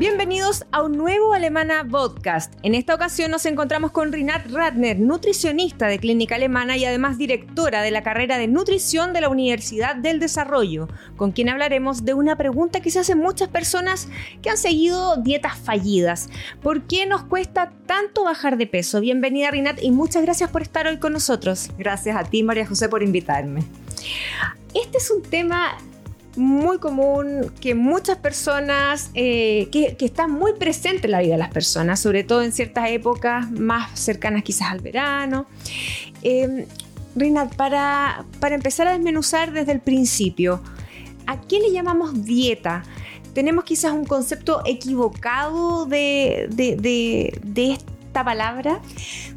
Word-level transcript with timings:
Bienvenidos 0.00 0.64
a 0.72 0.82
un 0.82 0.96
nuevo 0.96 1.34
Alemana 1.34 1.86
Podcast. 1.86 2.54
En 2.62 2.74
esta 2.74 2.94
ocasión 2.94 3.30
nos 3.30 3.44
encontramos 3.44 3.90
con 3.90 4.14
Rinat 4.14 4.46
Ratner, 4.50 4.98
nutricionista 4.98 5.88
de 5.88 5.98
Clínica 5.98 6.36
Alemana 6.36 6.78
y 6.78 6.86
además 6.86 7.18
directora 7.18 7.82
de 7.82 7.90
la 7.90 8.02
carrera 8.02 8.38
de 8.38 8.48
nutrición 8.48 9.12
de 9.12 9.20
la 9.20 9.28
Universidad 9.28 9.94
del 9.96 10.18
Desarrollo, 10.18 10.88
con 11.18 11.32
quien 11.32 11.50
hablaremos 11.50 12.06
de 12.06 12.14
una 12.14 12.36
pregunta 12.36 12.80
que 12.80 12.90
se 12.90 13.00
hacen 13.00 13.18
muchas 13.18 13.50
personas 13.50 14.08
que 14.40 14.48
han 14.48 14.56
seguido 14.56 15.16
dietas 15.16 15.58
fallidas. 15.58 16.30
¿Por 16.62 16.86
qué 16.86 17.04
nos 17.04 17.24
cuesta 17.24 17.70
tanto 17.84 18.24
bajar 18.24 18.56
de 18.56 18.66
peso? 18.66 19.02
Bienvenida 19.02 19.50
Rinat 19.50 19.82
y 19.82 19.90
muchas 19.90 20.22
gracias 20.22 20.48
por 20.48 20.62
estar 20.62 20.86
hoy 20.86 20.96
con 20.96 21.12
nosotros. 21.12 21.68
Gracias 21.76 22.16
a 22.16 22.24
ti 22.24 22.42
María 22.42 22.66
José 22.66 22.88
por 22.88 23.02
invitarme. 23.02 23.64
Este 24.72 24.96
es 24.96 25.10
un 25.10 25.20
tema 25.20 25.76
muy 26.36 26.78
común 26.78 27.52
que 27.60 27.74
muchas 27.74 28.18
personas, 28.18 29.10
eh, 29.14 29.68
que, 29.72 29.96
está 30.00 30.28
muy 30.28 30.52
presente 30.54 31.06
en 31.06 31.12
la 31.12 31.20
vida 31.20 31.32
de 31.32 31.38
las 31.38 31.50
personas, 31.50 32.00
sobre 32.00 32.24
todo 32.24 32.42
en 32.42 32.52
ciertas 32.52 32.90
épocas 32.90 33.50
más 33.50 33.98
cercanas 33.98 34.42
quizás 34.42 34.70
al 34.70 34.80
verano. 34.80 35.46
Eh, 36.22 36.66
para, 37.56 38.24
para 38.38 38.54
empezar 38.54 38.86
a 38.86 38.92
desmenuzar 38.92 39.52
desde 39.52 39.72
el 39.72 39.80
principio, 39.80 40.62
¿a 41.26 41.40
qué 41.40 41.58
le 41.58 41.72
llamamos 41.72 42.24
dieta? 42.24 42.84
¿Tenemos 43.34 43.64
quizás 43.64 43.92
un 43.92 44.04
concepto 44.04 44.62
equivocado 44.64 45.86
de, 45.86 46.48
de 46.50 47.72
esta 47.72 48.24
palabra? 48.24 48.80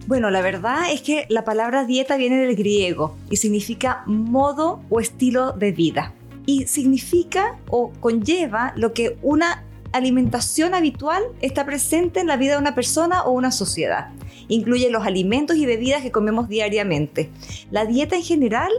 Bueno, 0.06 0.30
la 0.30 0.42
verdad 0.42 0.92
es 0.92 1.02
que 1.02 1.26
la 1.30 1.44
palabra 1.44 1.86
dieta 1.86 2.18
viene 2.18 2.38
del 2.38 2.56
griego 2.56 3.16
y 3.30 3.38
significa 3.38 4.04
modo 4.06 4.82
o 4.90 5.00
estilo 5.00 5.54
de 5.54 5.72
vida 5.72 6.14
y 6.46 6.68
significa 6.68 7.58
o 7.70 7.92
conlleva 8.00 8.74
lo 8.76 8.94
que 8.94 9.18
una 9.22 9.64
alimentación 9.94 10.74
habitual 10.74 11.24
está 11.42 11.66
presente 11.66 12.20
en 12.20 12.28
la 12.28 12.36
vida 12.36 12.54
de 12.54 12.58
una 12.58 12.76
persona 12.76 13.24
o 13.24 13.32
una 13.32 13.52
sociedad. 13.52 14.10
Incluye 14.48 14.90
los 14.90 15.06
alimentos 15.06 15.56
y 15.56 15.66
bebidas 15.66 16.02
que 16.02 16.12
comemos 16.12 16.50
diariamente. 16.50 17.30
La 17.72 17.86
dieta 17.86 18.16
en 18.16 18.24
general 18.24 18.72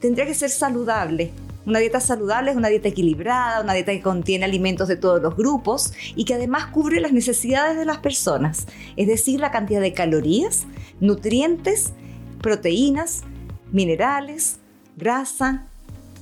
tendría 0.00 0.26
que 0.26 0.34
ser 0.34 0.50
saludable. 0.50 1.30
Una 1.64 1.78
dieta 1.78 2.00
saludable 2.00 2.50
es 2.50 2.56
una 2.56 2.68
dieta 2.68 2.88
equilibrada, 2.88 3.62
una 3.62 3.72
dieta 3.74 3.92
que 3.92 4.02
contiene 4.02 4.44
alimentos 4.44 4.86
de 4.86 4.96
todos 4.96 5.20
los 5.20 5.36
grupos 5.36 5.92
y 6.14 6.24
que 6.24 6.34
además 6.34 6.66
cubre 6.66 7.00
las 7.00 7.12
necesidades 7.12 7.76
de 7.76 7.84
las 7.84 7.98
personas, 7.98 8.66
es 8.96 9.08
decir, 9.08 9.40
la 9.40 9.50
cantidad 9.50 9.80
de 9.80 9.92
calorías, 9.92 10.66
nutrientes, 11.00 11.92
proteínas, 12.40 13.22
minerales, 13.72 14.58
grasa, 14.96 15.66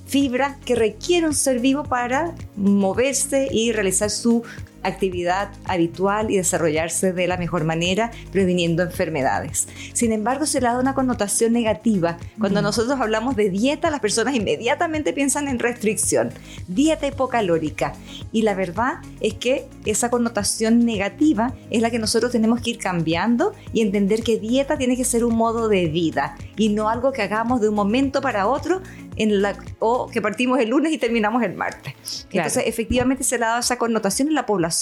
fibra 0.06 0.58
que 0.64 0.74
requiere 0.74 1.26
un 1.26 1.34
ser 1.34 1.60
vivo 1.60 1.84
para 1.84 2.34
moverse 2.56 3.48
y 3.50 3.72
realizar 3.72 4.10
su 4.10 4.42
actividad 4.84 5.50
habitual 5.64 6.30
y 6.30 6.36
desarrollarse 6.36 7.12
de 7.12 7.26
la 7.26 7.36
mejor 7.36 7.64
manera, 7.64 8.10
previniendo 8.30 8.82
enfermedades. 8.82 9.68
Sin 9.92 10.12
embargo, 10.12 10.46
se 10.46 10.60
le 10.60 10.66
da 10.66 10.78
una 10.78 10.94
connotación 10.94 11.52
negativa. 11.52 12.18
Cuando 12.38 12.62
nosotros 12.62 13.00
hablamos 13.00 13.36
de 13.36 13.50
dieta, 13.50 13.90
las 13.90 14.00
personas 14.00 14.34
inmediatamente 14.34 15.12
piensan 15.12 15.48
en 15.48 15.58
restricción, 15.58 16.30
dieta 16.68 17.06
hipocalórica. 17.06 17.94
Y 18.32 18.42
la 18.42 18.54
verdad 18.54 18.94
es 19.20 19.34
que 19.34 19.66
esa 19.84 20.10
connotación 20.10 20.84
negativa 20.84 21.54
es 21.70 21.82
la 21.82 21.90
que 21.90 21.98
nosotros 21.98 22.32
tenemos 22.32 22.60
que 22.60 22.70
ir 22.70 22.78
cambiando 22.78 23.52
y 23.72 23.80
entender 23.80 24.22
que 24.22 24.38
dieta 24.38 24.76
tiene 24.76 24.96
que 24.96 25.04
ser 25.04 25.24
un 25.24 25.36
modo 25.36 25.68
de 25.68 25.86
vida 25.86 26.36
y 26.56 26.68
no 26.68 26.88
algo 26.88 27.12
que 27.12 27.22
hagamos 27.22 27.60
de 27.60 27.68
un 27.68 27.74
momento 27.74 28.20
para 28.20 28.46
otro 28.46 28.80
en 29.16 29.42
la, 29.42 29.56
o 29.78 30.08
que 30.08 30.20
partimos 30.20 30.58
el 30.58 30.70
lunes 30.70 30.92
y 30.92 30.98
terminamos 30.98 31.42
el 31.42 31.54
martes. 31.54 32.26
Entonces, 32.32 32.64
efectivamente 32.66 33.22
se 33.22 33.38
le 33.38 33.44
ha 33.44 33.48
dado 33.48 33.60
esa 33.60 33.78
connotación 33.78 34.28
en 34.28 34.34
la 34.34 34.46
población 34.46 34.73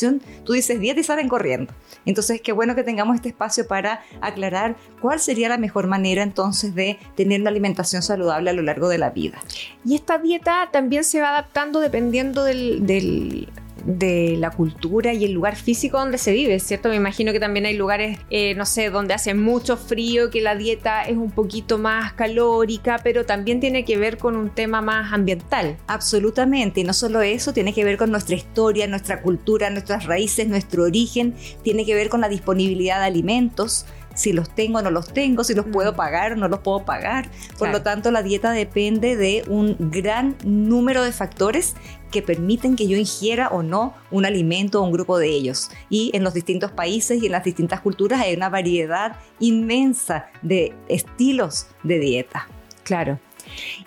tú 0.45 0.53
dices 0.53 0.81
dieta 0.81 1.01
y 1.01 1.05
salen 1.05 1.29
corriendo. 1.29 1.73
Entonces, 2.05 2.41
qué 2.41 2.53
bueno 2.53 2.75
que 2.75 2.83
tengamos 2.83 3.17
este 3.17 3.29
espacio 3.29 3.67
para 3.67 4.03
aclarar 4.21 4.77
cuál 5.01 5.21
sería 5.21 5.49
la 5.49 5.59
mejor 5.59 5.87
manera 5.87 6.23
entonces 6.23 6.75
de 6.75 6.99
tener 7.17 7.41
una 7.41 7.51
alimentación 7.51 8.03
saludable 8.03 8.51
a 8.51 8.53
lo 8.53 8.63
largo 8.63 8.89
de 8.89 8.99
la 8.99 9.11
vida. 9.11 9.39
Y 9.85 9.95
esta 9.95 10.19
dieta 10.19 10.69
también 10.73 11.05
se 11.05 11.21
va 11.21 11.31
adaptando 11.31 11.81
dependiendo 11.81 12.45
del 12.45 13.49
de 13.85 14.37
la 14.39 14.51
cultura 14.51 15.13
y 15.13 15.25
el 15.25 15.33
lugar 15.33 15.57
físico 15.57 15.99
donde 15.99 16.19
se 16.19 16.33
vive, 16.33 16.59
¿cierto? 16.61 16.89
Me 16.89 16.97
imagino 16.97 17.33
que 17.33 17.41
también 17.41 17.67
hay 17.67 17.77
lugares, 17.77 18.19
eh, 18.31 18.55
no 18.55 18.67
sé, 18.67 18.91
donde 18.91 19.15
hace 19.15 19.35
mucho 19.35 19.77
frío, 19.77 20.31
que 20.31 20.41
la 20.41 20.55
dieta 20.55 21.03
es 21.03 21.17
un 21.17 21.31
poquito 21.31 21.79
más 21.79 22.13
calórica, 22.13 23.01
pero 23.03 23.25
también 23.25 23.61
tiene 23.61 23.85
que 23.85 23.97
ver 23.97 24.19
con 24.19 24.37
un 24.37 24.51
tema 24.51 24.81
más 24.81 25.13
ambiental. 25.13 25.77
Absolutamente, 25.87 26.81
y 26.81 26.85
no 26.85 26.93
solo 26.93 27.23
eso, 27.23 27.53
tiene 27.53 27.73
que 27.73 27.85
ver 27.85 27.97
con 27.97 28.11
nuestra 28.11 28.37
historia, 28.37 28.87
nuestra 28.87 29.23
cultura, 29.23 29.71
nuestras 29.71 30.07
raíces, 30.07 30.49
nuestro 30.49 30.85
origen, 30.85 31.35
tiene 31.63 31.85
que 31.85 31.95
ver 31.95 32.09
con 32.09 32.21
la 32.21 32.29
disponibilidad 32.29 33.01
de 33.01 33.07
alimentos, 33.07 33.87
si 34.15 34.33
los 34.33 34.55
tengo 34.55 34.79
o 34.79 34.83
no 34.83 34.91
los 34.91 35.13
tengo, 35.13 35.45
si 35.45 35.55
los 35.55 35.67
puedo 35.67 35.95
pagar 35.95 36.33
o 36.33 36.37
no 36.37 36.49
los 36.49 36.61
puedo 36.61 36.85
pagar. 36.85 37.31
Por 37.59 37.71
lo 37.71 37.83
tanto, 37.83 38.11
la 38.11 38.23
dieta 38.23 38.51
depende 38.51 39.17
de 39.17 39.45
un 39.49 39.77
gran 39.79 40.37
número 40.45 41.03
de 41.03 41.13
factores 41.13 41.75
que 42.13 42.23
permiten 42.23 42.77
que 42.77 42.87
yo 42.87 42.97
ingiera 42.97 43.49
o 43.49 43.65
no 43.65 43.95
un 44.13 44.25
alimento 44.25 44.81
o 44.81 44.85
un 44.85 44.93
grupo 44.93 45.19
de 45.19 45.31
ellos. 45.31 45.71
Y 45.91 46.13
en 46.15 46.23
los 46.23 46.35
distintos 46.35 46.71
países 46.71 47.21
y 47.21 47.27
en 47.27 47.33
las 47.33 47.43
distintas 47.43 47.81
culturas 47.81 48.21
hay 48.21 48.35
una 48.37 48.49
variedad 48.49 49.17
inmensa 49.41 50.27
de 50.43 50.73
estilos 50.89 51.67
de 51.83 51.99
dieta. 51.99 52.47
Claro. 52.85 53.19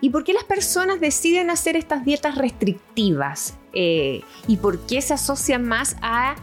¿Y 0.01 0.09
por 0.09 0.23
qué 0.23 0.33
las 0.33 0.43
personas 0.43 0.99
deciden 0.99 1.49
hacer 1.49 1.75
estas 1.75 2.03
dietas 2.03 2.37
restrictivas? 2.37 3.55
Eh, 3.73 4.21
¿Y 4.47 4.57
por 4.57 4.85
qué 4.85 5.01
se 5.01 5.13
asocian 5.13 5.63
más 5.63 5.95
a 6.01 6.35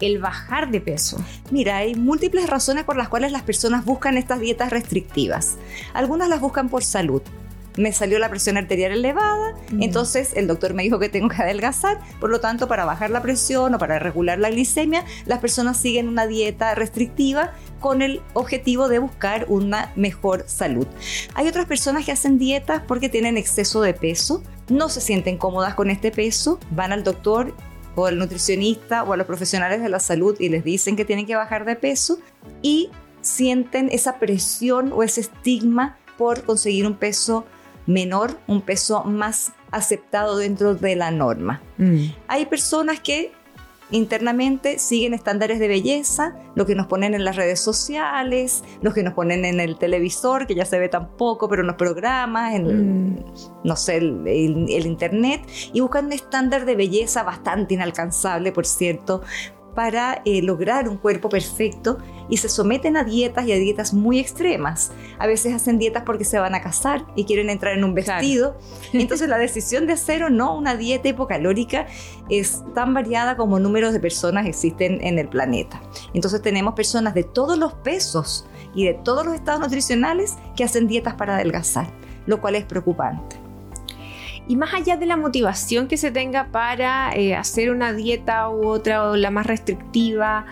el 0.00 0.18
bajar 0.18 0.70
de 0.70 0.80
peso? 0.80 1.22
Mira, 1.50 1.78
hay 1.78 1.94
múltiples 1.94 2.48
razones 2.48 2.84
por 2.84 2.96
las 2.96 3.08
cuales 3.08 3.32
las 3.32 3.42
personas 3.42 3.84
buscan 3.84 4.16
estas 4.16 4.40
dietas 4.40 4.70
restrictivas. 4.70 5.56
Algunas 5.94 6.28
las 6.28 6.40
buscan 6.40 6.68
por 6.68 6.84
salud. 6.84 7.22
Me 7.80 7.92
salió 7.92 8.18
la 8.18 8.28
presión 8.28 8.58
arterial 8.58 8.92
elevada, 8.92 9.54
mm. 9.70 9.82
entonces 9.82 10.32
el 10.34 10.46
doctor 10.46 10.74
me 10.74 10.82
dijo 10.82 10.98
que 10.98 11.08
tengo 11.08 11.30
que 11.30 11.42
adelgazar, 11.42 11.98
por 12.20 12.28
lo 12.28 12.38
tanto 12.38 12.68
para 12.68 12.84
bajar 12.84 13.08
la 13.08 13.22
presión 13.22 13.74
o 13.74 13.78
para 13.78 13.98
regular 13.98 14.38
la 14.38 14.50
glicemia, 14.50 15.04
las 15.24 15.38
personas 15.38 15.78
siguen 15.78 16.06
una 16.06 16.26
dieta 16.26 16.74
restrictiva 16.74 17.52
con 17.80 18.02
el 18.02 18.20
objetivo 18.34 18.88
de 18.88 18.98
buscar 18.98 19.46
una 19.48 19.92
mejor 19.96 20.44
salud. 20.46 20.86
Hay 21.34 21.48
otras 21.48 21.64
personas 21.64 22.04
que 22.04 22.12
hacen 22.12 22.38
dietas 22.38 22.82
porque 22.86 23.08
tienen 23.08 23.38
exceso 23.38 23.80
de 23.80 23.94
peso, 23.94 24.42
no 24.68 24.90
se 24.90 25.00
sienten 25.00 25.38
cómodas 25.38 25.74
con 25.74 25.88
este 25.88 26.10
peso, 26.10 26.60
van 26.70 26.92
al 26.92 27.02
doctor 27.02 27.54
o 27.94 28.04
al 28.04 28.18
nutricionista 28.18 29.04
o 29.04 29.14
a 29.14 29.16
los 29.16 29.26
profesionales 29.26 29.80
de 29.80 29.88
la 29.88 30.00
salud 30.00 30.36
y 30.38 30.50
les 30.50 30.64
dicen 30.64 30.96
que 30.96 31.06
tienen 31.06 31.24
que 31.24 31.34
bajar 31.34 31.64
de 31.64 31.76
peso 31.76 32.18
y 32.60 32.90
sienten 33.22 33.88
esa 33.90 34.18
presión 34.18 34.92
o 34.92 35.02
ese 35.02 35.22
estigma 35.22 35.96
por 36.16 36.44
conseguir 36.44 36.86
un 36.86 36.96
peso 36.96 37.46
menor, 37.86 38.38
un 38.46 38.62
peso 38.62 39.04
más 39.04 39.52
aceptado 39.70 40.36
dentro 40.36 40.74
de 40.74 40.96
la 40.96 41.10
norma. 41.10 41.60
Mm. 41.78 42.06
Hay 42.28 42.46
personas 42.46 43.00
que 43.00 43.32
internamente 43.92 44.78
siguen 44.78 45.14
estándares 45.14 45.58
de 45.58 45.68
belleza, 45.68 46.36
lo 46.54 46.66
que 46.66 46.74
nos 46.74 46.86
ponen 46.86 47.14
en 47.14 47.24
las 47.24 47.36
redes 47.36 47.60
sociales, 47.60 48.62
lo 48.82 48.92
que 48.92 49.02
nos 49.02 49.14
ponen 49.14 49.44
en 49.44 49.60
el 49.60 49.78
televisor, 49.78 50.46
que 50.46 50.54
ya 50.54 50.64
se 50.64 50.78
ve 50.78 50.88
tan 50.88 51.16
poco, 51.16 51.48
pero 51.48 51.62
en 51.62 51.66
los 51.66 51.76
programas, 51.76 52.54
en 52.54 53.14
mm. 53.14 53.24
no 53.64 53.76
sé, 53.76 53.96
el, 53.96 54.24
el, 54.26 54.86
internet, 54.86 55.42
y 55.72 55.80
buscan 55.80 56.06
un 56.06 56.12
estándar 56.12 56.64
de 56.64 56.76
belleza 56.76 57.22
bastante 57.22 57.74
inalcanzable, 57.74 58.52
por 58.52 58.66
cierto, 58.66 59.22
para 59.74 60.22
eh, 60.24 60.42
lograr 60.42 60.88
un 60.88 60.96
cuerpo 60.96 61.28
perfecto 61.28 61.98
y 62.28 62.36
se 62.36 62.48
someten 62.48 62.96
a 62.96 63.04
dietas 63.04 63.46
y 63.46 63.52
a 63.52 63.56
dietas 63.56 63.92
muy 63.92 64.18
extremas. 64.18 64.92
A 65.18 65.26
veces 65.26 65.54
hacen 65.54 65.78
dietas 65.78 66.04
porque 66.04 66.24
se 66.24 66.38
van 66.38 66.54
a 66.54 66.60
casar 66.60 67.04
y 67.16 67.24
quieren 67.24 67.50
entrar 67.50 67.76
en 67.76 67.84
un 67.84 67.94
vestido. 67.94 68.58
Entonces 68.92 69.28
la 69.28 69.38
decisión 69.38 69.86
de 69.86 69.94
hacer 69.94 70.22
o 70.22 70.30
no 70.30 70.56
una 70.56 70.76
dieta 70.76 71.08
hipocalórica 71.08 71.86
es 72.28 72.62
tan 72.74 72.94
variada 72.94 73.36
como 73.36 73.58
números 73.58 73.92
de 73.92 74.00
personas 74.00 74.46
existen 74.46 74.98
en 75.02 75.18
el 75.18 75.28
planeta. 75.28 75.80
Entonces 76.14 76.42
tenemos 76.42 76.74
personas 76.74 77.14
de 77.14 77.24
todos 77.24 77.58
los 77.58 77.74
pesos 77.74 78.46
y 78.74 78.84
de 78.84 78.94
todos 78.94 79.24
los 79.26 79.34
estados 79.34 79.60
nutricionales 79.60 80.36
que 80.56 80.64
hacen 80.64 80.86
dietas 80.86 81.14
para 81.14 81.34
adelgazar, 81.34 81.86
lo 82.26 82.40
cual 82.40 82.54
es 82.54 82.64
preocupante. 82.64 83.49
Y 84.50 84.56
más 84.56 84.74
allá 84.74 84.96
de 84.96 85.06
la 85.06 85.16
motivación 85.16 85.86
que 85.86 85.96
se 85.96 86.10
tenga 86.10 86.48
para 86.48 87.14
eh, 87.14 87.36
hacer 87.36 87.70
una 87.70 87.92
dieta 87.92 88.50
u 88.50 88.66
otra 88.66 89.08
o 89.08 89.16
la 89.16 89.30
más 89.30 89.46
restrictiva, 89.46 90.44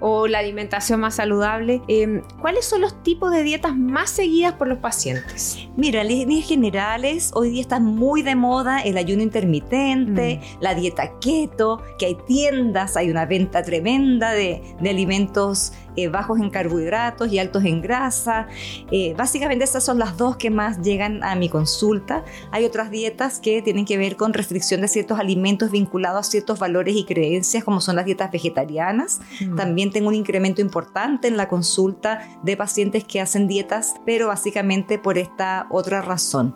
o 0.00 0.26
la 0.26 0.38
alimentación 0.38 1.00
más 1.00 1.16
saludable. 1.16 1.82
Em, 1.88 2.22
¿Cuáles 2.40 2.64
son 2.64 2.80
los 2.80 3.02
tipos 3.02 3.30
de 3.32 3.42
dietas 3.42 3.76
más 3.76 4.10
seguidas 4.10 4.54
por 4.54 4.68
los 4.68 4.78
pacientes? 4.78 5.58
Mira, 5.76 6.02
en 6.02 6.08
líneas 6.08 6.46
generales, 6.46 7.30
hoy 7.34 7.50
día 7.50 7.62
está 7.62 7.80
muy 7.80 8.22
de 8.22 8.34
moda 8.34 8.80
el 8.80 8.96
ayuno 8.96 9.22
intermitente, 9.22 10.40
mm. 10.42 10.62
la 10.62 10.74
dieta 10.74 11.18
keto, 11.20 11.82
que 11.98 12.06
hay 12.06 12.18
tiendas, 12.26 12.96
hay 12.96 13.10
una 13.10 13.26
venta 13.26 13.62
tremenda 13.62 14.32
de, 14.32 14.62
de 14.80 14.90
alimentos 14.90 15.72
eh, 15.98 16.06
bajos 16.06 16.38
en 16.38 16.48
carbohidratos 16.50 17.32
y 17.32 17.40
altos 17.40 17.64
en 17.64 17.82
grasa. 17.82 18.46
Eh, 18.92 19.14
básicamente 19.18 19.64
esas 19.64 19.84
son 19.84 19.98
las 19.98 20.16
dos 20.16 20.36
que 20.36 20.48
más 20.48 20.80
llegan 20.80 21.24
a 21.24 21.34
mi 21.34 21.48
consulta. 21.48 22.24
Hay 22.52 22.64
otras 22.64 22.92
dietas 22.92 23.40
que 23.40 23.62
tienen 23.62 23.84
que 23.84 23.98
ver 23.98 24.14
con 24.14 24.32
restricción 24.32 24.80
de 24.80 24.86
ciertos 24.86 25.18
alimentos 25.18 25.72
vinculados 25.72 26.28
a 26.28 26.30
ciertos 26.30 26.60
valores 26.60 26.94
y 26.94 27.04
creencias, 27.04 27.64
como 27.64 27.80
son 27.80 27.96
las 27.96 28.04
dietas 28.04 28.30
vegetarianas. 28.30 29.20
Mm. 29.40 29.56
También 29.56 29.77
tengo 29.90 30.08
un 30.08 30.14
incremento 30.14 30.60
importante 30.60 31.28
en 31.28 31.36
la 31.36 31.48
consulta 31.48 32.28
de 32.42 32.56
pacientes 32.56 33.04
que 33.04 33.20
hacen 33.20 33.48
dietas, 33.48 33.94
pero 34.04 34.28
básicamente 34.28 34.98
por 34.98 35.18
esta 35.18 35.66
otra 35.70 36.02
razón. 36.02 36.54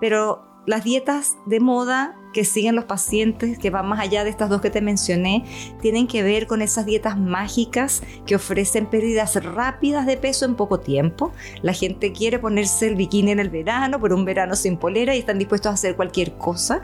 Pero 0.00 0.49
las 0.70 0.84
dietas 0.84 1.36
de 1.46 1.58
moda 1.58 2.16
que 2.32 2.44
siguen 2.44 2.76
los 2.76 2.84
pacientes, 2.84 3.58
que 3.58 3.70
van 3.70 3.88
más 3.88 3.98
allá 3.98 4.22
de 4.22 4.30
estas 4.30 4.48
dos 4.48 4.60
que 4.60 4.70
te 4.70 4.80
mencioné, 4.80 5.44
tienen 5.80 6.06
que 6.06 6.22
ver 6.22 6.46
con 6.46 6.62
esas 6.62 6.86
dietas 6.86 7.18
mágicas 7.18 8.04
que 8.24 8.36
ofrecen 8.36 8.86
pérdidas 8.86 9.34
rápidas 9.42 10.06
de 10.06 10.16
peso 10.16 10.44
en 10.44 10.54
poco 10.54 10.78
tiempo. 10.78 11.32
La 11.62 11.72
gente 11.72 12.12
quiere 12.12 12.38
ponerse 12.38 12.86
el 12.86 12.94
bikini 12.94 13.32
en 13.32 13.40
el 13.40 13.50
verano, 13.50 13.98
por 13.98 14.12
un 14.12 14.24
verano 14.24 14.54
sin 14.54 14.76
polera 14.76 15.16
y 15.16 15.18
están 15.18 15.40
dispuestos 15.40 15.70
a 15.70 15.74
hacer 15.74 15.96
cualquier 15.96 16.34
cosa. 16.34 16.82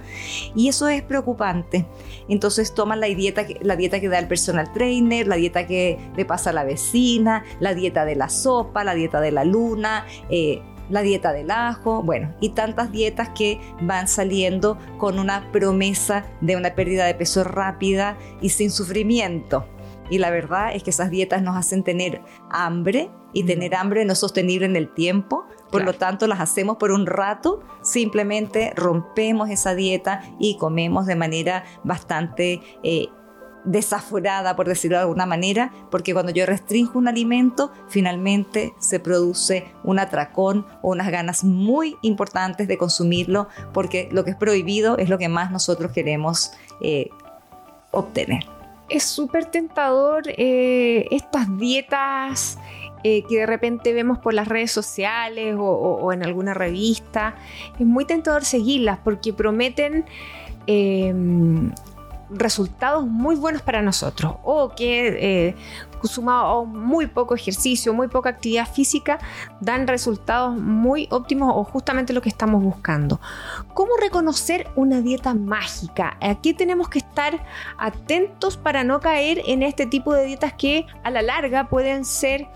Y 0.56 0.66
eso 0.66 0.88
es 0.88 1.02
preocupante. 1.02 1.86
Entonces 2.28 2.74
toman 2.74 2.98
la 2.98 3.06
dieta, 3.06 3.46
la 3.60 3.76
dieta 3.76 4.00
que 4.00 4.08
da 4.08 4.18
el 4.18 4.26
personal 4.26 4.72
trainer, 4.72 5.28
la 5.28 5.36
dieta 5.36 5.68
que 5.68 5.96
le 6.16 6.24
pasa 6.24 6.50
a 6.50 6.52
la 6.52 6.64
vecina, 6.64 7.44
la 7.60 7.72
dieta 7.72 8.04
de 8.04 8.16
la 8.16 8.28
sopa, 8.28 8.82
la 8.82 8.96
dieta 8.96 9.20
de 9.20 9.30
la 9.30 9.44
luna. 9.44 10.06
Eh, 10.28 10.60
la 10.88 11.02
dieta 11.02 11.32
del 11.32 11.50
ajo, 11.50 12.02
bueno, 12.02 12.34
y 12.40 12.50
tantas 12.50 12.92
dietas 12.92 13.30
que 13.30 13.60
van 13.80 14.08
saliendo 14.08 14.78
con 14.98 15.18
una 15.18 15.50
promesa 15.52 16.26
de 16.40 16.56
una 16.56 16.74
pérdida 16.74 17.06
de 17.06 17.14
peso 17.14 17.44
rápida 17.44 18.16
y 18.40 18.50
sin 18.50 18.70
sufrimiento. 18.70 19.66
Y 20.08 20.18
la 20.18 20.30
verdad 20.30 20.74
es 20.74 20.82
que 20.82 20.90
esas 20.90 21.10
dietas 21.10 21.42
nos 21.42 21.56
hacen 21.56 21.82
tener 21.82 22.22
hambre 22.50 23.10
y 23.32 23.44
tener 23.44 23.74
hambre 23.74 24.04
no 24.04 24.14
sostenible 24.14 24.66
en 24.66 24.76
el 24.76 24.92
tiempo. 24.94 25.46
Por 25.70 25.84
lo 25.84 25.92
tanto, 25.94 26.26
las 26.26 26.40
hacemos 26.40 26.76
por 26.76 26.92
un 26.92 27.06
rato, 27.06 27.60
simplemente 27.82 28.72
rompemos 28.76 29.50
esa 29.50 29.74
dieta 29.74 30.22
y 30.38 30.56
comemos 30.58 31.06
de 31.06 31.16
manera 31.16 31.64
bastante 31.82 32.62
eh, 32.82 33.08
desaforada, 33.66 34.56
por 34.56 34.66
decirlo 34.68 34.96
de 34.96 35.02
alguna 35.02 35.26
manera, 35.26 35.72
porque 35.90 36.14
cuando 36.14 36.32
yo 36.32 36.46
restringo 36.46 36.98
un 36.98 37.08
alimento, 37.08 37.70
finalmente 37.88 38.72
se 38.78 39.00
produce 39.00 39.66
un 39.84 39.98
atracón 39.98 40.64
o 40.82 40.92
unas 40.92 41.10
ganas 41.10 41.44
muy 41.44 41.96
importantes 42.00 42.68
de 42.68 42.78
consumirlo, 42.78 43.48
porque 43.74 44.08
lo 44.12 44.24
que 44.24 44.30
es 44.30 44.36
prohibido 44.36 44.96
es 44.96 45.08
lo 45.08 45.18
que 45.18 45.28
más 45.28 45.50
nosotros 45.50 45.92
queremos 45.92 46.52
eh, 46.80 47.10
obtener. 47.90 48.46
Es 48.88 49.02
súper 49.02 49.46
tentador 49.46 50.22
eh, 50.28 51.08
estas 51.10 51.58
dietas 51.58 52.58
eh, 53.02 53.24
que 53.28 53.38
de 53.38 53.46
repente 53.46 53.92
vemos 53.92 54.18
por 54.18 54.32
las 54.32 54.46
redes 54.46 54.70
sociales 54.70 55.56
o, 55.58 56.12
en 56.12 56.22
alguna 56.22 56.54
revista. 56.54 57.34
Es 57.78 57.86
muy 57.86 58.04
tentador 58.04 58.44
seguirlas 58.44 59.00
porque 59.02 59.32
prometen 59.32 60.04
resultados 62.30 63.06
muy 63.06 63.36
buenos 63.36 63.62
para 63.62 63.82
nosotros 63.82 64.34
o 64.42 64.70
que 64.74 65.48
eh, 65.48 65.56
sumado 66.06 66.64
muy 66.64 67.06
poco 67.06 67.34
ejercicio, 67.34 67.92
muy 67.92 68.08
poca 68.08 68.30
actividad 68.30 68.68
física, 68.68 69.18
dan 69.60 69.86
resultados 69.86 70.56
muy 70.56 71.08
óptimos 71.10 71.52
o 71.54 71.64
justamente 71.64 72.12
lo 72.12 72.22
que 72.22 72.28
estamos 72.28 72.62
buscando. 72.62 73.20
¿Cómo 73.74 73.96
reconocer 73.96 74.68
una 74.76 75.00
dieta 75.00 75.34
mágica? 75.34 76.16
¿A 76.20 76.40
qué 76.40 76.54
tenemos 76.54 76.88
que 76.88 76.98
estar 76.98 77.44
atentos 77.78 78.56
para 78.56 78.84
no 78.84 79.00
caer 79.00 79.42
en 79.46 79.62
este 79.62 79.86
tipo 79.86 80.12
de 80.14 80.24
dietas 80.24 80.54
que 80.54 80.86
a 81.02 81.10
la 81.10 81.22
larga 81.22 81.68
pueden 81.68 82.04
ser... 82.04 82.48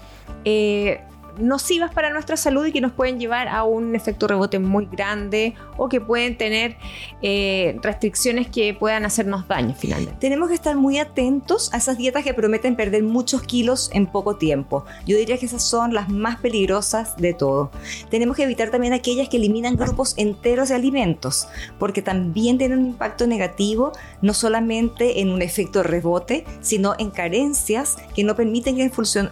Eh, 0.44 1.04
nocivas 1.40 1.92
para 1.92 2.10
nuestra 2.10 2.36
salud 2.36 2.66
y 2.66 2.72
que 2.72 2.80
nos 2.80 2.92
pueden 2.92 3.18
llevar 3.18 3.48
a 3.48 3.64
un 3.64 3.94
efecto 3.94 4.26
rebote 4.26 4.58
muy 4.58 4.86
grande 4.86 5.54
o 5.76 5.88
que 5.88 6.00
pueden 6.00 6.36
tener 6.36 6.76
eh, 7.22 7.78
restricciones 7.82 8.48
que 8.48 8.74
puedan 8.74 9.04
hacernos 9.04 9.48
daño 9.48 9.74
finalmente. 9.76 10.16
Tenemos 10.20 10.48
que 10.48 10.54
estar 10.54 10.76
muy 10.76 10.98
atentos 10.98 11.72
a 11.72 11.78
esas 11.78 11.98
dietas 11.98 12.24
que 12.24 12.34
prometen 12.34 12.76
perder 12.76 13.02
muchos 13.02 13.42
kilos 13.42 13.90
en 13.92 14.06
poco 14.06 14.36
tiempo. 14.36 14.84
Yo 15.06 15.16
diría 15.16 15.38
que 15.38 15.46
esas 15.46 15.62
son 15.62 15.94
las 15.94 16.08
más 16.08 16.38
peligrosas 16.38 17.16
de 17.16 17.34
todo. 17.34 17.70
Tenemos 18.10 18.36
que 18.36 18.44
evitar 18.44 18.70
también 18.70 18.92
aquellas 18.92 19.28
que 19.28 19.36
eliminan 19.36 19.76
grupos 19.76 20.14
enteros 20.16 20.68
de 20.68 20.74
alimentos, 20.74 21.48
porque 21.78 22.02
también 22.02 22.58
tienen 22.58 22.78
un 22.78 22.86
impacto 22.86 23.26
negativo 23.26 23.92
no 24.22 24.34
solamente 24.34 25.20
en 25.20 25.30
un 25.30 25.42
efecto 25.42 25.82
rebote, 25.82 26.44
sino 26.60 26.94
en 26.98 27.10
carencias 27.10 27.96
que 28.14 28.24
no 28.24 28.36
permiten 28.36 28.76
que 28.76 28.82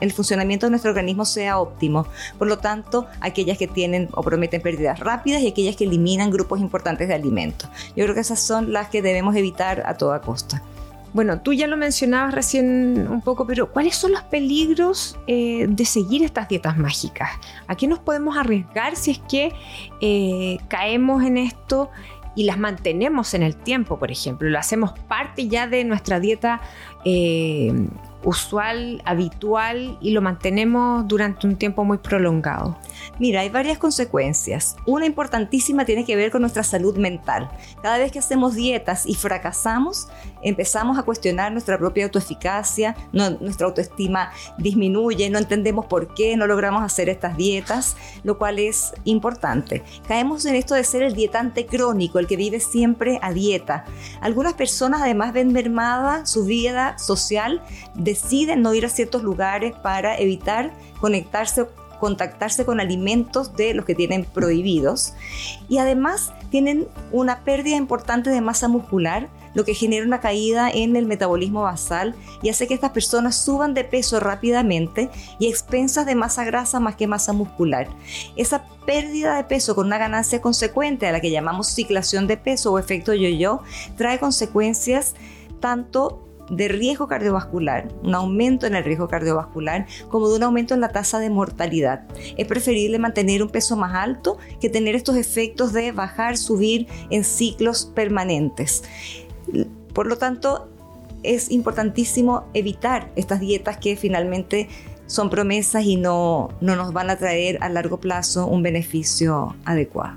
el 0.00 0.12
funcionamiento 0.12 0.66
de 0.66 0.70
nuestro 0.70 0.90
organismo 0.90 1.24
sea 1.24 1.58
óptimo 1.58 1.97
por 2.38 2.48
lo 2.48 2.58
tanto, 2.58 3.06
aquellas 3.20 3.58
que 3.58 3.66
tienen 3.66 4.08
o 4.12 4.22
prometen 4.22 4.60
pérdidas 4.60 5.00
rápidas 5.00 5.42
y 5.42 5.48
aquellas 5.48 5.76
que 5.76 5.84
eliminan 5.84 6.30
grupos 6.30 6.60
importantes 6.60 7.08
de 7.08 7.14
alimentos. 7.14 7.68
Yo 7.96 8.04
creo 8.04 8.14
que 8.14 8.20
esas 8.20 8.40
son 8.40 8.72
las 8.72 8.88
que 8.88 9.02
debemos 9.02 9.34
evitar 9.36 9.82
a 9.86 9.96
toda 9.96 10.20
costa. 10.20 10.62
Bueno, 11.14 11.40
tú 11.40 11.52
ya 11.52 11.66
lo 11.66 11.76
mencionabas 11.76 12.34
recién 12.34 13.08
un 13.08 13.22
poco, 13.22 13.46
pero 13.46 13.72
¿cuáles 13.72 13.96
son 13.96 14.12
los 14.12 14.22
peligros 14.24 15.18
eh, 15.26 15.66
de 15.68 15.84
seguir 15.84 16.22
estas 16.22 16.48
dietas 16.48 16.76
mágicas? 16.76 17.30
¿A 17.66 17.74
qué 17.76 17.88
nos 17.88 17.98
podemos 17.98 18.36
arriesgar 18.36 18.94
si 18.94 19.12
es 19.12 19.18
que 19.20 19.52
eh, 20.00 20.58
caemos 20.68 21.24
en 21.24 21.38
esto 21.38 21.90
y 22.34 22.44
las 22.44 22.58
mantenemos 22.58 23.32
en 23.32 23.42
el 23.42 23.56
tiempo, 23.56 23.98
por 23.98 24.10
ejemplo? 24.10 24.50
Lo 24.50 24.58
hacemos 24.58 24.92
parte 25.08 25.48
ya 25.48 25.66
de 25.66 25.82
nuestra 25.84 26.20
dieta 26.20 26.60
eh, 27.06 27.72
usual, 28.24 29.02
habitual 29.04 29.98
y 30.00 30.10
lo 30.10 30.22
mantenemos 30.22 31.06
durante 31.06 31.46
un 31.46 31.56
tiempo 31.56 31.84
muy 31.84 31.98
prolongado? 31.98 32.76
Mira, 33.18 33.40
hay 33.40 33.48
varias 33.48 33.78
consecuencias. 33.78 34.76
Una 34.86 35.06
importantísima 35.06 35.84
tiene 35.84 36.04
que 36.04 36.16
ver 36.16 36.30
con 36.30 36.40
nuestra 36.40 36.62
salud 36.62 36.96
mental. 36.96 37.50
Cada 37.82 37.98
vez 37.98 38.12
que 38.12 38.18
hacemos 38.18 38.54
dietas 38.54 39.06
y 39.06 39.14
fracasamos, 39.14 40.08
empezamos 40.42 40.98
a 40.98 41.02
cuestionar 41.02 41.52
nuestra 41.52 41.78
propia 41.78 42.04
autoeficacia, 42.04 42.96
nuestra 43.12 43.66
autoestima 43.66 44.30
disminuye, 44.58 45.30
no 45.30 45.38
entendemos 45.38 45.86
por 45.86 46.14
qué 46.14 46.36
no 46.36 46.46
logramos 46.46 46.82
hacer 46.82 47.08
estas 47.08 47.36
dietas, 47.36 47.96
lo 48.24 48.38
cual 48.38 48.58
es 48.58 48.92
importante. 49.04 49.82
Caemos 50.06 50.44
en 50.46 50.54
esto 50.54 50.74
de 50.74 50.84
ser 50.84 51.02
el 51.02 51.14
dietante 51.14 51.66
crónico, 51.66 52.18
el 52.18 52.26
que 52.26 52.36
vive 52.36 52.60
siempre 52.60 53.18
a 53.22 53.32
dieta. 53.32 53.84
Algunas 54.20 54.54
personas 54.54 55.02
además 55.02 55.32
ven 55.32 55.52
mermada 55.52 56.26
su 56.26 56.44
vida 56.44 56.98
social 56.98 57.62
deciden 57.94 58.62
no 58.62 58.74
ir 58.74 58.86
a 58.86 58.88
ciertos 58.88 59.22
lugares 59.22 59.74
para 59.82 60.18
evitar 60.18 60.72
conectarse 61.00 61.66
contactarse 61.98 62.64
con 62.64 62.80
alimentos 62.80 63.56
de 63.56 63.74
los 63.74 63.84
que 63.84 63.94
tienen 63.94 64.24
prohibidos 64.24 65.14
y 65.68 65.78
además 65.78 66.32
tienen 66.50 66.86
una 67.12 67.40
pérdida 67.40 67.76
importante 67.76 68.30
de 68.30 68.40
masa 68.40 68.68
muscular 68.68 69.28
lo 69.58 69.64
que 69.64 69.74
genera 69.74 70.06
una 70.06 70.20
caída 70.20 70.70
en 70.70 70.94
el 70.94 71.04
metabolismo 71.04 71.62
basal 71.62 72.14
y 72.42 72.48
hace 72.48 72.68
que 72.68 72.74
estas 72.74 72.92
personas 72.92 73.34
suban 73.34 73.74
de 73.74 73.82
peso 73.82 74.20
rápidamente 74.20 75.10
y 75.40 75.48
expensas 75.48 76.06
de 76.06 76.14
masa 76.14 76.44
grasa 76.44 76.78
más 76.78 76.94
que 76.94 77.08
masa 77.08 77.32
muscular. 77.32 77.88
Esa 78.36 78.64
pérdida 78.86 79.34
de 79.34 79.42
peso 79.42 79.74
con 79.74 79.88
una 79.88 79.98
ganancia 79.98 80.40
consecuente 80.40 81.08
a 81.08 81.12
la 81.12 81.20
que 81.20 81.32
llamamos 81.32 81.66
ciclación 81.66 82.28
de 82.28 82.36
peso 82.36 82.72
o 82.72 82.78
efecto 82.78 83.14
yo-yo 83.14 83.64
trae 83.96 84.20
consecuencias 84.20 85.16
tanto 85.58 86.24
de 86.50 86.68
riesgo 86.68 87.08
cardiovascular, 87.08 87.88
un 88.04 88.14
aumento 88.14 88.66
en 88.68 88.76
el 88.76 88.84
riesgo 88.84 89.08
cardiovascular, 89.08 89.86
como 90.08 90.28
de 90.28 90.36
un 90.36 90.44
aumento 90.44 90.72
en 90.72 90.80
la 90.80 90.90
tasa 90.90 91.18
de 91.18 91.30
mortalidad. 91.30 92.06
Es 92.36 92.46
preferible 92.46 93.00
mantener 93.00 93.42
un 93.42 93.50
peso 93.50 93.76
más 93.76 93.94
alto 93.96 94.38
que 94.60 94.70
tener 94.70 94.94
estos 94.94 95.16
efectos 95.16 95.72
de 95.72 95.90
bajar, 95.90 96.36
subir 96.36 96.86
en 97.10 97.24
ciclos 97.24 97.90
permanentes. 97.92 98.84
Por 99.92 100.06
lo 100.06 100.16
tanto, 100.16 100.68
es 101.22 101.50
importantísimo 101.50 102.44
evitar 102.54 103.10
estas 103.16 103.40
dietas 103.40 103.78
que 103.78 103.96
finalmente 103.96 104.68
son 105.06 105.30
promesas 105.30 105.84
y 105.84 105.96
no, 105.96 106.50
no 106.60 106.76
nos 106.76 106.92
van 106.92 107.10
a 107.10 107.16
traer 107.16 107.58
a 107.62 107.68
largo 107.68 107.98
plazo 107.98 108.46
un 108.46 108.62
beneficio 108.62 109.56
adecuado. 109.64 110.16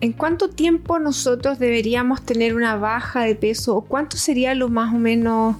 ¿En 0.00 0.12
cuánto 0.12 0.48
tiempo 0.48 1.00
nosotros 1.00 1.58
deberíamos 1.58 2.22
tener 2.22 2.54
una 2.54 2.76
baja 2.76 3.22
de 3.22 3.34
peso 3.34 3.76
o 3.76 3.80
cuánto 3.82 4.16
sería 4.16 4.54
lo 4.54 4.68
más 4.68 4.94
o 4.94 4.98
menos 4.98 5.56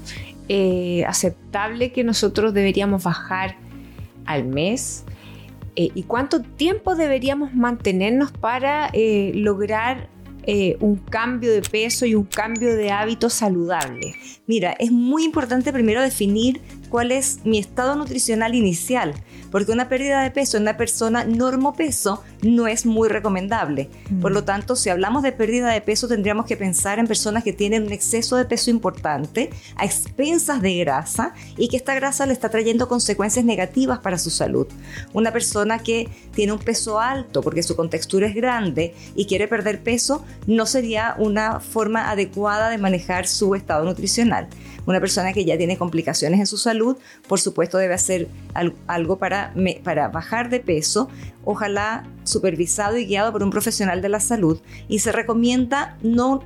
eh, 0.48 1.04
aceptable 1.06 1.90
que 1.90 2.04
nosotros 2.04 2.54
deberíamos 2.54 3.02
bajar 3.02 3.56
al 4.26 4.44
mes? 4.44 5.04
Eh, 5.74 5.90
¿Y 5.92 6.04
cuánto 6.04 6.40
tiempo 6.42 6.94
deberíamos 6.94 7.52
mantenernos 7.52 8.30
para 8.30 8.90
eh, 8.92 9.32
lograr 9.34 10.08
un 10.80 10.96
cambio 10.96 11.52
de 11.52 11.60
peso 11.60 12.06
y 12.06 12.14
un 12.14 12.24
cambio 12.24 12.74
de 12.74 12.90
hábito 12.90 13.28
saludable? 13.28 14.14
Mira, 14.46 14.72
es 14.72 14.90
muy 14.90 15.24
importante 15.24 15.72
primero 15.72 16.00
definir 16.00 16.60
cuál 16.88 17.12
es 17.12 17.40
mi 17.44 17.58
estado 17.58 17.96
nutricional 17.96 18.54
inicial, 18.54 19.14
porque 19.50 19.72
una 19.72 19.88
pérdida 19.88 20.22
de 20.22 20.30
peso 20.30 20.56
en 20.56 20.64
una 20.64 20.76
persona 20.76 21.24
normopeso 21.24 22.22
no 22.42 22.66
es 22.66 22.86
muy 22.86 23.08
recomendable. 23.08 23.88
Mm. 24.10 24.20
Por 24.20 24.32
lo 24.32 24.44
tanto, 24.44 24.76
si 24.76 24.90
hablamos 24.90 25.22
de 25.22 25.32
pérdida 25.32 25.70
de 25.70 25.80
peso, 25.80 26.08
tendríamos 26.08 26.46
que 26.46 26.56
pensar 26.56 26.98
en 26.98 27.06
personas 27.06 27.44
que 27.44 27.52
tienen 27.52 27.84
un 27.84 27.92
exceso 27.92 28.36
de 28.36 28.44
peso 28.44 28.70
importante 28.70 29.50
a 29.76 29.84
expensas 29.84 30.60
de 30.60 30.76
grasa 30.78 31.34
y 31.56 31.68
que 31.68 31.76
esta 31.76 31.94
grasa 31.94 32.26
le 32.26 32.32
está 32.32 32.48
trayendo 32.48 32.88
consecuencias 32.88 33.44
negativas 33.44 33.98
para 33.98 34.18
su 34.18 34.30
salud. 34.30 34.66
Una 35.12 35.32
persona 35.32 35.78
que 35.78 36.08
tiene 36.34 36.52
un 36.52 36.58
peso 36.58 37.00
alto 37.00 37.42
porque 37.42 37.62
su 37.62 37.76
contextura 37.76 38.26
es 38.26 38.34
grande 38.34 38.94
y 39.14 39.26
quiere 39.26 39.48
perder 39.48 39.82
peso, 39.82 40.24
no 40.46 40.66
sería 40.66 41.14
una 41.18 41.60
forma 41.60 42.10
adecuada 42.10 42.70
de 42.70 42.78
manejar 42.78 43.26
su 43.26 43.54
estado 43.54 43.84
nutricional. 43.84 44.48
Una 44.86 45.00
persona 45.00 45.34
que 45.34 45.44
ya 45.44 45.58
tiene 45.58 45.76
complicaciones 45.76 46.40
en 46.40 46.46
su 46.46 46.56
salud, 46.56 46.77
por 47.26 47.40
supuesto 47.40 47.78
debe 47.78 47.94
hacer 47.94 48.28
algo 48.86 49.18
para, 49.18 49.54
para 49.84 50.08
bajar 50.08 50.50
de 50.50 50.60
peso, 50.60 51.08
ojalá 51.44 52.06
supervisado 52.24 52.96
y 52.96 53.06
guiado 53.06 53.32
por 53.32 53.42
un 53.42 53.50
profesional 53.50 54.02
de 54.02 54.08
la 54.08 54.20
salud. 54.20 54.60
Y 54.88 55.00
se 55.00 55.12
recomienda 55.12 55.96
no 56.02 56.42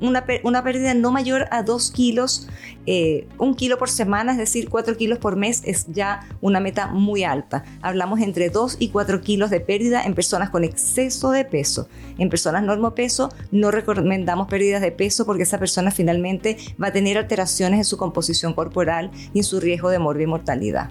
una, 0.00 0.24
una 0.42 0.62
pérdida 0.62 0.94
no 0.94 1.10
mayor 1.10 1.46
a 1.50 1.62
2 1.62 1.90
kilos, 1.90 2.48
eh, 2.86 3.26
un 3.38 3.54
kilo 3.54 3.78
por 3.78 3.90
semana, 3.90 4.32
es 4.32 4.38
decir, 4.38 4.68
4 4.68 4.96
kilos 4.96 5.18
por 5.18 5.36
mes 5.36 5.62
es 5.64 5.86
ya 5.88 6.26
una 6.40 6.60
meta 6.60 6.88
muy 6.88 7.24
alta. 7.24 7.64
Hablamos 7.82 8.20
entre 8.20 8.50
2 8.50 8.76
y 8.78 8.88
4 8.88 9.20
kilos 9.20 9.50
de 9.50 9.60
pérdida 9.60 10.04
en 10.04 10.14
personas 10.14 10.50
con 10.50 10.64
exceso 10.64 11.30
de 11.30 11.44
peso. 11.44 11.88
En 12.18 12.28
personas 12.28 12.64
peso 12.94 13.30
no 13.50 13.70
recomendamos 13.70 14.48
pérdidas 14.48 14.82
de 14.82 14.92
peso 14.92 15.26
porque 15.26 15.42
esa 15.42 15.58
persona 15.58 15.90
finalmente 15.90 16.56
va 16.82 16.88
a 16.88 16.92
tener 16.92 17.18
alteraciones 17.18 17.78
en 17.78 17.84
su 17.84 17.96
composición 17.96 18.54
corporal 18.54 19.10
y 19.32 19.38
en 19.38 19.44
su 19.44 19.60
riesgo 19.60 19.90
de 19.90 19.98
morbid 19.98 20.24
y 20.24 20.26
mortalidad. 20.26 20.90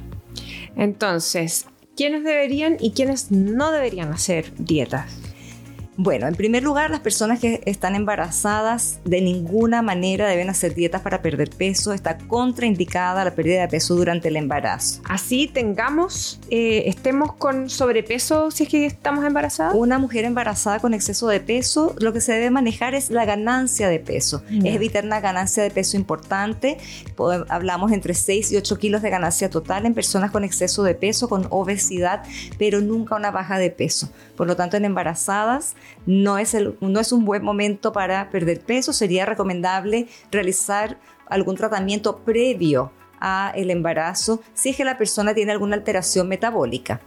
Entonces, 0.76 1.66
¿quiénes 1.96 2.24
deberían 2.24 2.78
y 2.80 2.92
quiénes 2.92 3.32
no 3.32 3.72
deberían 3.72 4.12
hacer 4.12 4.54
dietas? 4.58 5.25
Bueno, 5.98 6.28
en 6.28 6.36
primer 6.36 6.62
lugar, 6.62 6.92
las 6.92 7.00
personas 7.00 7.40
que 7.40 7.62
están 7.66 7.96
embarazadas 7.96 9.00
de 9.06 9.22
ninguna 9.22 9.82
manera 9.82 10.28
deben 10.28 10.50
hacer 10.50 10.76
dietas 10.76 11.02
para 11.02 11.22
perder 11.22 11.50
peso. 11.50 11.94
Está 11.94 12.18
contraindicada 12.18 13.24
la 13.24 13.34
pérdida 13.34 13.62
de 13.62 13.70
peso 13.70 13.96
durante 13.96 14.28
el 14.28 14.36
embarazo. 14.36 15.02
Así 15.06 15.48
tengamos, 15.48 16.42
eh, 16.50 16.84
estemos 16.88 17.34
con 17.36 17.70
sobrepeso 17.70 18.52
si 18.52 18.64
es 18.64 18.70
que 18.70 18.86
estamos 18.86 19.24
embarazadas. 19.24 19.74
Una 19.74 19.98
mujer 19.98 20.26
embarazada 20.26 20.80
con 20.80 20.94
exceso 20.94 21.30
de 21.30 21.40
peso, 21.40 21.96
lo 22.00 22.12
que 22.12 22.20
se 22.20 22.34
debe 22.34 22.50
manejar 22.50 22.94
es 22.94 23.10
la 23.10 23.24
ganancia 23.24 23.88
de 23.88 24.00
peso. 24.00 24.44
Es 24.50 24.76
evitar 24.76 25.06
una 25.06 25.22
ganancia 25.22 25.64
de 25.64 25.72
peso 25.72 25.96
importante. 25.96 26.78
Hablamos 27.48 27.94
entre 27.94 28.16
6 28.16 28.52
y 28.52 28.58
8 28.58 28.78
kilos 28.80 29.02
de 29.02 29.10
ganancia 29.10 29.50
total 29.50 29.86
en 29.86 29.94
personas 29.94 30.32
con 30.32 30.44
exceso 30.44 30.84
de 30.84 30.94
peso, 30.94 31.30
con 31.30 31.48
obesidad, 31.52 32.24
pero 32.60 32.82
nunca 32.82 33.16
una 33.16 33.32
baja 33.32 33.58
de 33.58 33.70
peso. 33.70 34.10
Por 34.36 34.48
lo 34.48 34.58
tanto, 34.58 34.76
en 34.76 34.84
embarazadas 34.84 35.76
no 36.06 36.38
es, 36.38 36.56
no 36.80 37.00
es 37.00 37.12
un 37.12 37.26
buen 37.26 37.44
momento 37.44 37.92
para 37.92 38.30
perder 38.30 38.62
peso. 38.62 38.94
Sería 38.94 39.26
recomendable 39.26 40.08
realizar 40.32 41.00
algún 41.28 41.56
tratamiento 41.56 42.18
previo 42.20 42.92
a 43.20 43.52
el 43.56 43.72
embarazo 43.72 44.42
si 44.54 44.70
es 44.70 44.78
que 44.78 44.84
la 44.84 44.98
persona 44.98 45.34
tiene 45.34 45.52
alguna 45.52 45.76
alteración 45.76 46.28
metabólica. 46.28 47.02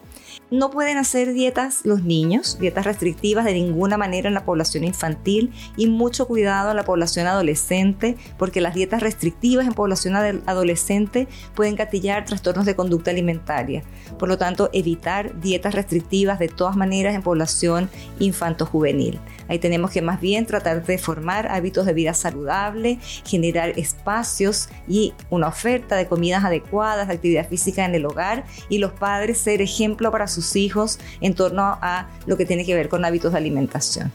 No 0.50 0.71
pueden 0.71 0.97
hacer 0.97 1.35
dietas 1.35 1.83
los 1.85 2.05
niños, 2.05 2.59
dietas 2.59 2.87
restrictivas 2.87 3.45
de 3.45 3.52
ninguna 3.52 3.99
manera 3.99 4.28
en 4.28 4.35
la 4.35 4.47
población 4.47 4.83
infantil 4.83 5.52
y 5.76 5.88
mucho 5.88 6.26
cuidado 6.26 6.71
en 6.71 6.76
la 6.76 6.85
población 6.85 7.26
adolescente 7.26 8.17
porque 8.38 8.62
las 8.62 8.75
dietas 8.75 9.02
restrictivas 9.02 9.67
en 9.67 9.75
población 9.75 10.17
adolescente 10.17 11.28
pueden 11.55 11.76
gatillar 11.76 12.25
trastornos 12.25 12.64
de 12.64 12.75
conducta 12.75 13.11
alimentaria. 13.11 13.83
Por 14.19 14.31
lo 14.31 14.38
tanto, 14.38 14.71
evitar 14.73 15.38
dietas 15.38 15.75
restrictivas 15.75 16.38
de 16.38 16.49
todas 16.49 16.76
maneras 16.76 17.14
en 17.14 17.21
población 17.21 17.90
infanto-juvenil. 18.19 19.21
Ahí 19.49 19.59
tenemos 19.59 19.90
que 19.90 20.00
más 20.00 20.19
bien 20.19 20.47
tratar 20.47 20.85
de 20.85 20.97
formar 20.97 21.49
hábitos 21.49 21.85
de 21.85 21.93
vida 21.93 22.14
saludable, 22.14 22.99
generar 23.26 23.78
espacios 23.78 24.71
y 24.88 25.12
una 25.28 25.49
oferta 25.49 25.97
de 25.97 26.07
comidas 26.07 26.45
adecuadas, 26.45 27.09
de 27.09 27.14
actividad 27.14 27.49
física 27.49 27.85
en 27.85 27.95
el 27.95 28.07
hogar 28.07 28.45
y 28.71 28.78
los 28.78 28.93
padres 28.93 29.38
ser 29.38 29.61
ejemplo 29.61 30.11
para 30.11 30.26
sus 30.26 30.38
sus 30.38 30.57
hijos 30.57 30.99
en 31.21 31.35
torno 31.35 31.62
a 31.62 32.09
lo 32.26 32.37
que 32.37 32.47
tiene 32.47 32.64
que 32.64 32.75
ver 32.75 32.88
con 32.88 33.04
hábitos 33.04 33.33
de 33.33 33.38
alimentación. 33.38 34.12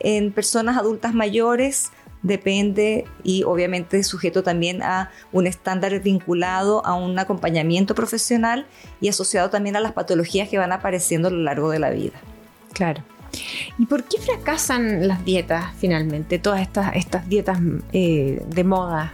En 0.00 0.32
personas 0.32 0.76
adultas 0.76 1.14
mayores 1.14 1.90
depende 2.22 3.04
y 3.22 3.44
obviamente 3.44 4.02
sujeto 4.02 4.42
también 4.42 4.82
a 4.82 5.10
un 5.30 5.46
estándar 5.46 6.00
vinculado 6.00 6.84
a 6.84 6.94
un 6.94 7.18
acompañamiento 7.18 7.94
profesional 7.94 8.66
y 9.00 9.08
asociado 9.08 9.50
también 9.50 9.76
a 9.76 9.80
las 9.80 9.92
patologías 9.92 10.48
que 10.48 10.58
van 10.58 10.72
apareciendo 10.72 11.28
a 11.28 11.30
lo 11.30 11.38
largo 11.38 11.70
de 11.70 11.78
la 11.78 11.90
vida. 11.90 12.18
Claro. 12.72 13.02
¿Y 13.78 13.86
por 13.86 14.04
qué 14.04 14.18
fracasan 14.18 15.06
las 15.08 15.24
dietas 15.24 15.66
finalmente, 15.78 16.38
todas 16.38 16.60
estas, 16.60 16.96
estas 16.96 17.28
dietas 17.28 17.58
eh, 17.92 18.42
de 18.46 18.64
moda? 18.64 19.12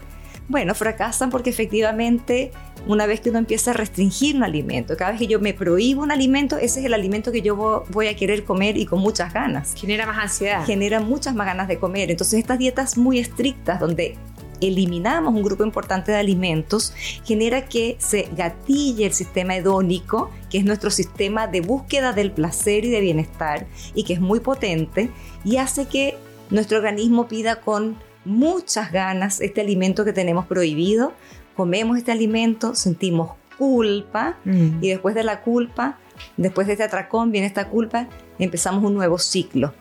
Bueno, 0.50 0.74
fracasan 0.74 1.30
porque 1.30 1.48
efectivamente 1.50 2.50
una 2.88 3.06
vez 3.06 3.20
que 3.20 3.30
uno 3.30 3.38
empieza 3.38 3.70
a 3.70 3.74
restringir 3.74 4.34
un 4.34 4.42
alimento, 4.42 4.96
cada 4.96 5.12
vez 5.12 5.20
que 5.20 5.28
yo 5.28 5.38
me 5.38 5.54
prohíbo 5.54 6.02
un 6.02 6.10
alimento, 6.10 6.56
ese 6.56 6.80
es 6.80 6.86
el 6.86 6.92
alimento 6.92 7.30
que 7.30 7.40
yo 7.40 7.84
voy 7.88 8.08
a 8.08 8.16
querer 8.16 8.42
comer 8.42 8.76
y 8.76 8.84
con 8.84 8.98
muchas 8.98 9.32
ganas. 9.32 9.74
Genera 9.76 10.06
más 10.06 10.18
ansiedad. 10.18 10.66
Genera 10.66 10.98
muchas 10.98 11.36
más 11.36 11.46
ganas 11.46 11.68
de 11.68 11.78
comer. 11.78 12.10
Entonces 12.10 12.40
estas 12.40 12.58
dietas 12.58 12.98
muy 12.98 13.20
estrictas 13.20 13.78
donde 13.78 14.18
eliminamos 14.60 15.32
un 15.32 15.44
grupo 15.44 15.62
importante 15.62 16.10
de 16.10 16.18
alimentos, 16.18 16.94
genera 17.24 17.66
que 17.66 17.94
se 18.00 18.28
gatille 18.36 19.06
el 19.06 19.12
sistema 19.12 19.54
hedónico, 19.54 20.32
que 20.50 20.58
es 20.58 20.64
nuestro 20.64 20.90
sistema 20.90 21.46
de 21.46 21.60
búsqueda 21.60 22.12
del 22.12 22.32
placer 22.32 22.84
y 22.84 22.90
de 22.90 23.00
bienestar, 23.00 23.68
y 23.94 24.02
que 24.02 24.14
es 24.14 24.20
muy 24.20 24.40
potente, 24.40 25.10
y 25.44 25.58
hace 25.58 25.86
que 25.86 26.16
nuestro 26.50 26.78
organismo 26.78 27.28
pida 27.28 27.60
con 27.60 27.96
muchas 28.24 28.92
ganas 28.92 29.40
este 29.40 29.60
alimento 29.60 30.04
que 30.04 30.12
tenemos 30.12 30.46
prohibido, 30.46 31.12
comemos 31.56 31.98
este 31.98 32.12
alimento, 32.12 32.74
sentimos 32.74 33.32
culpa 33.58 34.38
mm. 34.44 34.82
y 34.82 34.88
después 34.88 35.14
de 35.14 35.24
la 35.24 35.42
culpa, 35.42 35.98
después 36.36 36.66
de 36.66 36.74
este 36.74 36.84
atracón 36.84 37.30
viene 37.32 37.46
esta 37.46 37.68
culpa, 37.68 38.08
empezamos 38.38 38.82
un 38.84 38.94
nuevo 38.94 39.18
ciclo. 39.18 39.74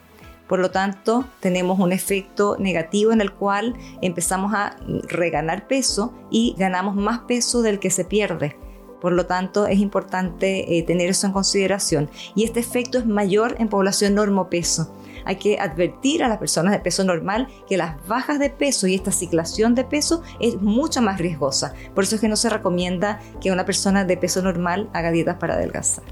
Por 0.47 0.59
lo 0.59 0.71
tanto, 0.71 1.25
tenemos 1.39 1.79
un 1.79 1.91
efecto 1.91 2.57
negativo 2.59 3.11
en 3.11 3.21
el 3.21 3.31
cual 3.31 3.75
empezamos 4.01 4.53
a 4.55 4.77
reganar 5.07 5.67
peso 5.67 6.13
y 6.31 6.55
ganamos 6.57 6.95
más 6.95 7.19
peso 7.19 7.61
del 7.61 7.79
que 7.79 7.91
se 7.91 8.03
pierde. 8.03 8.57
Por 8.99 9.13
lo 9.13 9.27
tanto, 9.27 9.67
es 9.67 9.79
importante 9.79 10.77
eh, 10.77 10.83
tener 10.83 11.09
eso 11.09 11.27
en 11.27 11.33
consideración. 11.33 12.09
Y 12.35 12.45
este 12.45 12.59
efecto 12.59 12.97
es 12.97 13.05
mayor 13.05 13.55
en 13.59 13.69
población 13.69 14.15
normopeso 14.15 14.91
hay 15.25 15.37
que 15.37 15.59
advertir 15.59 16.23
a 16.23 16.27
las 16.27 16.37
personas 16.37 16.73
de 16.73 16.79
peso 16.79 17.03
normal 17.03 17.47
que 17.67 17.77
las 17.77 18.05
bajas 18.07 18.39
de 18.39 18.49
peso 18.49 18.87
y 18.87 18.95
esta 18.95 19.11
ciclación 19.11 19.75
de 19.75 19.83
peso 19.83 20.23
es 20.39 20.61
mucho 20.61 21.01
más 21.01 21.19
riesgosa. 21.19 21.73
Por 21.93 22.03
eso 22.03 22.15
es 22.15 22.21
que 22.21 22.27
no 22.27 22.35
se 22.35 22.49
recomienda 22.49 23.19
que 23.41 23.51
una 23.51 23.65
persona 23.65 24.05
de 24.05 24.17
peso 24.17 24.41
normal 24.41 24.89
haga 24.93 25.11
dietas 25.11 25.37
para 25.37 25.55
adelgazar. 25.55 26.03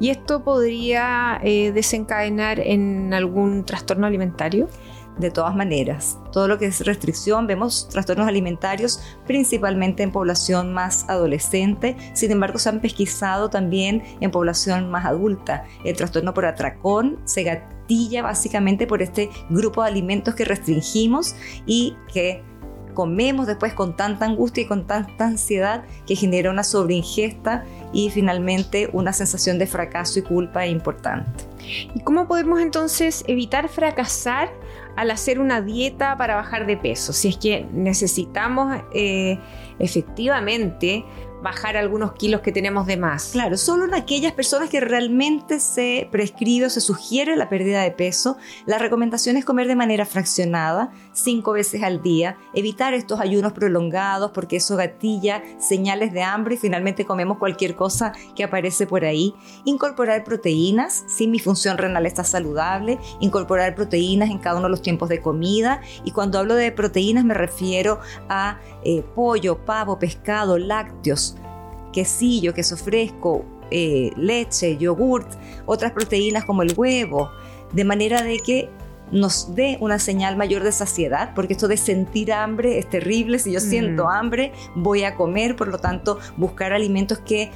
¿Y 0.00 0.10
esto 0.10 0.44
podría 0.44 1.40
eh, 1.42 1.72
desencadenar 1.72 2.60
en 2.60 3.12
algún 3.12 3.64
trastorno 3.64 4.06
alimentario? 4.06 4.68
De 5.18 5.30
todas 5.30 5.54
maneras. 5.54 6.18
Todo 6.32 6.48
lo 6.48 6.58
que 6.58 6.66
es 6.66 6.84
restricción, 6.84 7.46
vemos 7.46 7.88
trastornos 7.88 8.28
alimentarios 8.28 9.00
principalmente 9.26 10.02
en 10.02 10.12
población 10.12 10.72
más 10.72 11.08
adolescente, 11.08 11.96
sin 12.14 12.30
embargo 12.30 12.58
se 12.58 12.68
han 12.68 12.80
pesquisado 12.80 13.50
también 13.50 14.02
en 14.20 14.30
población 14.30 14.90
más 14.90 15.04
adulta. 15.04 15.64
El 15.84 15.96
trastorno 15.96 16.34
por 16.34 16.46
atracón 16.46 17.18
se 17.24 17.44
básicamente 18.22 18.86
por 18.86 19.02
este 19.02 19.30
grupo 19.48 19.82
de 19.82 19.88
alimentos 19.88 20.34
que 20.34 20.44
restringimos 20.44 21.34
y 21.66 21.96
que 22.12 22.42
comemos 22.98 23.46
después 23.46 23.74
con 23.74 23.94
tanta 23.94 24.24
angustia 24.24 24.64
y 24.64 24.66
con 24.66 24.84
tanta 24.84 25.26
ansiedad 25.26 25.84
que 26.04 26.16
genera 26.16 26.50
una 26.50 26.64
sobreingesta 26.64 27.64
y 27.92 28.10
finalmente 28.10 28.90
una 28.92 29.12
sensación 29.12 29.56
de 29.56 29.68
fracaso 29.68 30.18
y 30.18 30.22
culpa 30.22 30.66
importante. 30.66 31.44
¿Y 31.94 32.00
cómo 32.00 32.26
podemos 32.26 32.60
entonces 32.60 33.22
evitar 33.28 33.68
fracasar 33.68 34.50
al 34.96 35.12
hacer 35.12 35.38
una 35.38 35.60
dieta 35.60 36.16
para 36.18 36.34
bajar 36.34 36.66
de 36.66 36.76
peso? 36.76 37.12
Si 37.12 37.28
es 37.28 37.36
que 37.36 37.68
necesitamos 37.72 38.76
eh, 38.92 39.38
efectivamente 39.78 41.04
bajar 41.42 41.76
algunos 41.76 42.12
kilos 42.12 42.40
que 42.40 42.52
tenemos 42.52 42.86
de 42.86 42.96
más. 42.96 43.30
Claro, 43.32 43.56
solo 43.56 43.84
en 43.84 43.94
aquellas 43.94 44.32
personas 44.32 44.70
que 44.70 44.80
realmente 44.80 45.60
se 45.60 46.08
prescribe 46.10 46.66
o 46.66 46.70
se 46.70 46.80
sugiere 46.80 47.36
la 47.36 47.48
pérdida 47.48 47.82
de 47.82 47.90
peso, 47.90 48.36
la 48.66 48.78
recomendación 48.78 49.36
es 49.36 49.44
comer 49.44 49.68
de 49.68 49.76
manera 49.76 50.04
fraccionada, 50.04 50.90
cinco 51.12 51.52
veces 51.52 51.82
al 51.82 52.02
día, 52.02 52.36
evitar 52.54 52.94
estos 52.94 53.20
ayunos 53.20 53.52
prolongados 53.52 54.32
porque 54.32 54.56
eso 54.56 54.76
gatilla 54.76 55.42
señales 55.58 56.12
de 56.12 56.22
hambre 56.22 56.54
y 56.54 56.58
finalmente 56.58 57.04
comemos 57.04 57.38
cualquier 57.38 57.74
cosa 57.74 58.12
que 58.34 58.44
aparece 58.44 58.86
por 58.86 59.04
ahí, 59.04 59.34
incorporar 59.64 60.24
proteínas, 60.24 61.04
si 61.08 61.26
mi 61.26 61.38
función 61.38 61.78
renal 61.78 62.06
está 62.06 62.24
saludable, 62.24 62.98
incorporar 63.20 63.74
proteínas 63.74 64.30
en 64.30 64.38
cada 64.38 64.56
uno 64.56 64.66
de 64.66 64.70
los 64.70 64.82
tiempos 64.82 65.08
de 65.08 65.20
comida 65.20 65.80
y 66.04 66.10
cuando 66.10 66.38
hablo 66.38 66.54
de 66.54 66.72
proteínas 66.72 67.24
me 67.24 67.34
refiero 67.34 68.00
a 68.28 68.58
eh, 68.84 69.04
pollo, 69.14 69.64
pavo, 69.64 69.98
pescado, 69.98 70.58
lácteos, 70.58 71.27
quesillo, 71.98 72.54
queso 72.54 72.76
fresco, 72.76 73.44
eh, 73.72 74.12
leche, 74.16 74.76
yogurt, 74.76 75.28
otras 75.66 75.90
proteínas 75.90 76.44
como 76.44 76.62
el 76.62 76.72
huevo, 76.76 77.30
de 77.72 77.84
manera 77.84 78.22
de 78.22 78.38
que 78.38 78.68
nos 79.10 79.54
dé 79.54 79.78
una 79.80 79.98
señal 79.98 80.36
mayor 80.36 80.62
de 80.62 80.70
saciedad, 80.70 81.32
porque 81.34 81.54
esto 81.54 81.66
de 81.66 81.78
sentir 81.78 82.30
hambre 82.30 82.78
es 82.78 82.88
terrible. 82.90 83.38
Si 83.38 83.50
yo 83.50 83.58
siento 83.58 84.04
Mm. 84.04 84.08
hambre, 84.08 84.52
voy 84.74 85.04
a 85.04 85.14
comer, 85.14 85.56
por 85.56 85.68
lo 85.68 85.78
tanto, 85.78 86.18
buscar 86.36 86.74
alimentos 86.74 87.18
que 87.18 87.50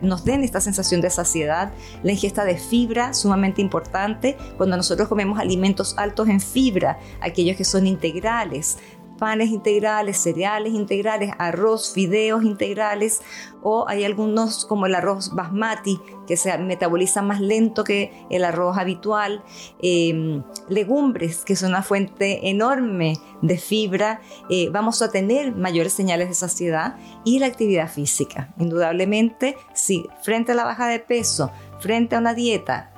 nos 0.00 0.24
den 0.24 0.42
esta 0.42 0.60
sensación 0.62 1.02
de 1.02 1.10
saciedad. 1.10 1.72
La 2.02 2.12
ingesta 2.12 2.44
de 2.44 2.56
fibra, 2.56 3.12
sumamente 3.12 3.60
importante. 3.60 4.36
Cuando 4.56 4.78
nosotros 4.78 5.06
comemos 5.08 5.38
alimentos 5.38 5.94
altos 5.98 6.26
en 6.28 6.40
fibra, 6.40 6.98
aquellos 7.20 7.56
que 7.56 7.64
son 7.64 7.86
integrales, 7.86 8.78
panes 9.18 9.50
integrales, 9.50 10.18
cereales 10.18 10.72
integrales, 10.72 11.32
arroz, 11.38 11.92
fideos 11.92 12.44
integrales, 12.44 13.20
o 13.62 13.86
hay 13.88 14.04
algunos 14.04 14.64
como 14.66 14.86
el 14.86 14.94
arroz 14.94 15.34
basmati 15.34 16.00
que 16.26 16.36
se 16.36 16.56
metaboliza 16.58 17.22
más 17.22 17.40
lento 17.40 17.84
que 17.84 18.26
el 18.30 18.44
arroz 18.44 18.76
habitual, 18.78 19.42
eh, 19.80 20.42
legumbres 20.68 21.44
que 21.44 21.56
son 21.56 21.70
una 21.70 21.82
fuente 21.82 22.48
enorme 22.48 23.18
de 23.42 23.58
fibra, 23.58 24.20
eh, 24.50 24.68
vamos 24.70 25.02
a 25.02 25.10
tener 25.10 25.54
mayores 25.54 25.92
señales 25.92 26.28
de 26.28 26.34
saciedad 26.34 26.96
y 27.24 27.38
la 27.38 27.46
actividad 27.46 27.90
física. 27.90 28.54
Indudablemente, 28.58 29.56
si 29.74 30.06
frente 30.22 30.52
a 30.52 30.54
la 30.54 30.64
baja 30.64 30.86
de 30.86 31.00
peso, 31.00 31.50
frente 31.80 32.16
a 32.16 32.18
una 32.18 32.34
dieta, 32.34 32.93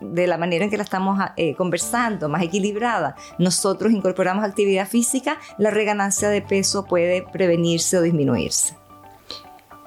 de 0.00 0.26
la 0.26 0.38
manera 0.38 0.64
en 0.64 0.70
que 0.70 0.76
la 0.76 0.82
estamos 0.82 1.18
eh, 1.36 1.54
conversando, 1.54 2.28
más 2.28 2.42
equilibrada, 2.42 3.16
nosotros 3.38 3.92
incorporamos 3.92 4.44
actividad 4.44 4.88
física, 4.88 5.38
la 5.58 5.70
reganancia 5.70 6.28
de 6.28 6.42
peso 6.42 6.84
puede 6.84 7.22
prevenirse 7.32 7.98
o 7.98 8.02
disminuirse. 8.02 8.76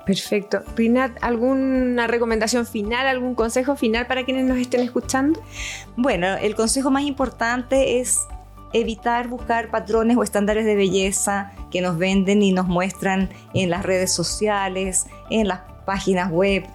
Perfecto. 0.06 0.62
Rinat, 0.76 1.12
¿alguna 1.22 2.08
recomendación 2.08 2.66
final, 2.66 3.08
algún 3.08 3.36
consejo 3.36 3.76
final 3.76 4.06
para 4.06 4.26
quienes 4.26 4.46
nos 4.46 4.58
estén 4.58 4.82
escuchando? 4.82 5.42
Bueno, 5.96 6.36
el 6.36 6.56
consejo 6.56 6.92
más 6.92 7.04
importante 7.04 8.02
es 8.02 8.20
evitar 8.74 9.28
buscar 9.28 9.70
patrones 9.70 10.18
o 10.18 10.24
estándares 10.24 10.66
de 10.66 10.76
belleza 10.76 11.52
que 11.72 11.82
nos 11.82 11.98
venden 11.98 12.42
y 12.42 12.52
nos 12.52 12.68
muestran 12.68 13.30
en 13.54 13.70
las 13.70 13.84
redes 13.84 14.12
sociales, 14.12 15.08
en 15.30 15.48
las 15.48 15.62
páginas 15.86 16.32
web, 16.32 16.66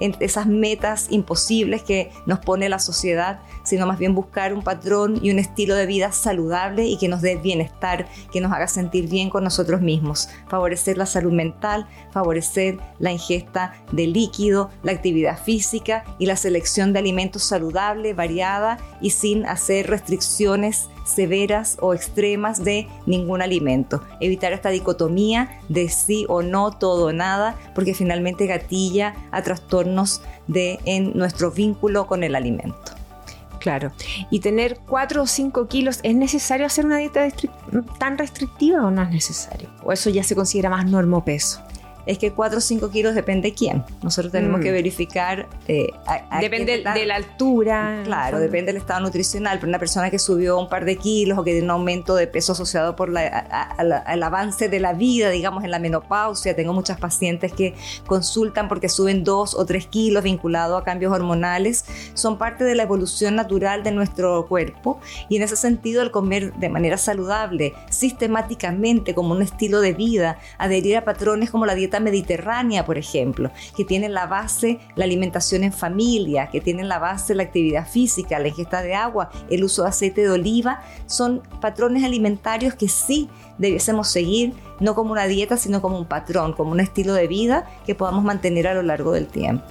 esas 0.00 0.46
metas 0.46 1.06
imposibles 1.10 1.82
que 1.82 2.10
nos 2.26 2.38
pone 2.40 2.68
la 2.68 2.78
sociedad, 2.78 3.40
sino 3.62 3.86
más 3.86 3.98
bien 3.98 4.14
buscar 4.14 4.54
un 4.54 4.62
patrón 4.62 5.18
y 5.22 5.30
un 5.30 5.38
estilo 5.38 5.74
de 5.74 5.86
vida 5.86 6.12
saludable 6.12 6.86
y 6.86 6.98
que 6.98 7.08
nos 7.08 7.20
dé 7.20 7.36
bienestar, 7.36 8.08
que 8.32 8.40
nos 8.40 8.52
haga 8.52 8.68
sentir 8.68 9.08
bien 9.08 9.30
con 9.30 9.44
nosotros 9.44 9.80
mismos, 9.80 10.28
favorecer 10.48 10.96
la 10.96 11.06
salud 11.06 11.32
mental, 11.32 11.86
favorecer 12.12 12.78
la 12.98 13.12
ingesta 13.12 13.74
de 13.92 14.06
líquido, 14.06 14.70
la 14.82 14.92
actividad 14.92 15.42
física 15.42 16.04
y 16.18 16.26
la 16.26 16.36
selección 16.36 16.92
de 16.92 16.98
alimentos 16.98 17.42
saludable, 17.42 18.14
variada 18.14 18.78
y 19.00 19.10
sin 19.10 19.46
hacer 19.46 19.88
restricciones 19.88 20.88
severas 21.04 21.76
o 21.80 21.94
extremas 21.94 22.64
de 22.64 22.88
ningún 23.06 23.42
alimento. 23.42 24.02
Evitar 24.20 24.52
esta 24.52 24.70
dicotomía 24.70 25.60
de 25.68 25.88
sí 25.88 26.26
o 26.28 26.42
no, 26.42 26.72
todo 26.72 27.06
o 27.06 27.12
nada, 27.12 27.56
porque 27.74 27.94
finalmente 27.94 28.46
gatilla 28.46 29.14
a 29.30 29.42
trastornos 29.42 30.22
de, 30.46 30.78
en 30.84 31.16
nuestro 31.16 31.50
vínculo 31.50 32.06
con 32.06 32.24
el 32.24 32.34
alimento. 32.34 32.92
Claro. 33.60 33.92
Y 34.30 34.40
tener 34.40 34.78
4 34.88 35.22
o 35.22 35.26
5 35.26 35.68
kilos, 35.68 36.00
¿es 36.02 36.14
necesario 36.14 36.66
hacer 36.66 36.86
una 36.86 36.96
dieta 36.96 37.28
tan 37.98 38.16
restrictiva 38.16 38.86
o 38.86 38.90
no 38.90 39.02
es 39.02 39.10
necesario? 39.10 39.68
¿O 39.84 39.92
eso 39.92 40.08
ya 40.08 40.24
se 40.24 40.34
considera 40.34 40.70
más 40.70 40.86
normopeso? 40.86 41.60
Es 42.06 42.18
que 42.18 42.32
4 42.32 42.58
o 42.58 42.60
5 42.60 42.90
kilos 42.90 43.14
depende 43.14 43.48
de 43.50 43.54
quién. 43.54 43.84
Nosotros 44.02 44.32
tenemos 44.32 44.60
Mm. 44.60 44.62
que 44.62 44.72
verificar. 44.72 45.46
eh, 45.68 45.88
a- 46.06 46.36
a 46.38 46.40
Depende 46.40 46.82
de 46.82 47.06
la 47.06 47.16
altura. 47.16 48.00
Claro, 48.04 48.38
depende 48.40 48.72
del 48.72 48.76
estado 48.78 49.00
nutricional, 49.00 49.58
pero 49.58 49.68
una 49.68 49.78
persona 49.78 50.10
que 50.10 50.18
subió 50.18 50.58
un 50.58 50.68
par 50.68 50.84
de 50.84 50.96
kilos 50.96 51.38
o 51.38 51.44
que 51.44 51.52
tiene 51.52 51.64
un 51.66 51.70
aumento 51.70 52.14
de 52.16 52.26
peso 52.26 52.52
asociado 52.52 52.96
por 52.96 53.08
la- 53.08 53.26
a- 53.78 53.84
la- 53.84 53.98
al 53.98 54.22
avance 54.22 54.68
de 54.68 54.80
la 54.80 54.92
vida, 54.94 55.30
digamos, 55.30 55.62
en 55.64 55.70
la 55.70 55.78
menopausia. 55.78 56.56
Tengo 56.56 56.72
muchas 56.72 56.98
pacientes 56.98 57.52
que 57.52 57.74
consultan 58.06 58.68
porque 58.68 58.88
suben 58.88 59.22
dos 59.24 59.54
o 59.54 59.64
tres 59.66 59.86
kilos 59.86 60.24
vinculado 60.24 60.76
a 60.76 60.84
cambios 60.84 61.12
hormonales. 61.12 61.84
Son 62.14 62.36
parte 62.38 62.64
de 62.64 62.74
la 62.74 62.82
evolución 62.84 63.36
natural 63.36 63.82
de 63.82 63.92
nuestro 63.92 64.46
cuerpo 64.48 65.00
y 65.28 65.36
en 65.36 65.42
ese 65.42 65.56
sentido 65.56 66.02
el 66.02 66.10
comer 66.10 66.52
de 66.54 66.68
manera 66.68 66.96
saludable, 66.98 67.74
sistemáticamente 67.90 69.14
como 69.14 69.32
un 69.34 69.42
estilo 69.42 69.80
de 69.80 69.92
vida, 69.92 70.38
adherir 70.58 70.96
a 70.96 71.04
patrones 71.04 71.50
como 71.50 71.66
la 71.66 71.74
dieta 71.74 71.89
mediterránea, 71.98 72.84
por 72.84 72.98
ejemplo, 72.98 73.50
que 73.76 73.84
tienen 73.84 74.14
la 74.14 74.26
base 74.26 74.78
la 74.94 75.04
alimentación 75.04 75.64
en 75.64 75.72
familia, 75.72 76.48
que 76.50 76.60
tienen 76.60 76.88
la 76.88 76.98
base 76.98 77.34
la 77.34 77.42
actividad 77.42 77.88
física, 77.88 78.38
la 78.38 78.48
ingesta 78.48 78.82
de 78.82 78.94
agua, 78.94 79.30
el 79.48 79.64
uso 79.64 79.82
de 79.82 79.88
aceite 79.88 80.22
de 80.22 80.30
oliva, 80.30 80.82
son 81.06 81.42
patrones 81.60 82.04
alimentarios 82.04 82.74
que 82.74 82.88
sí 82.88 83.28
debiésemos 83.58 84.08
seguir, 84.08 84.52
no 84.78 84.94
como 84.94 85.12
una 85.12 85.26
dieta, 85.26 85.56
sino 85.56 85.82
como 85.82 85.98
un 85.98 86.06
patrón, 86.06 86.52
como 86.52 86.72
un 86.72 86.80
estilo 86.80 87.14
de 87.14 87.26
vida 87.26 87.68
que 87.86 87.94
podamos 87.94 88.22
mantener 88.22 88.68
a 88.68 88.74
lo 88.74 88.82
largo 88.82 89.12
del 89.12 89.26
tiempo. 89.26 89.64